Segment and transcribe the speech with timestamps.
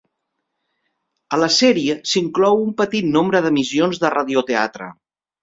[1.37, 4.91] A la sèrie s'inclou un petit nombre d'emissions de radioteatre.